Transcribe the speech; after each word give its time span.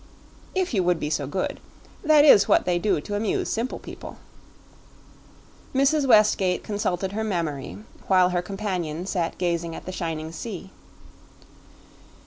"If 0.55 0.73
you 0.73 0.81
would 0.81 0.99
be 0.99 1.11
so 1.11 1.27
good. 1.27 1.59
That 2.03 2.25
is 2.25 2.47
what 2.47 2.65
they 2.65 2.79
do 2.79 3.01
to 3.01 3.13
amuse 3.13 3.49
simple 3.49 3.77
people." 3.77 4.17
Mrs. 5.75 6.07
Westgate 6.07 6.63
consulted 6.63 7.11
her 7.11 7.23
memory, 7.23 7.77
while 8.07 8.29
her 8.29 8.41
companion 8.41 9.05
sat 9.05 9.37
gazing 9.37 9.75
at 9.75 9.85
the 9.85 9.91
shining 9.91 10.31
sea. 10.31 10.71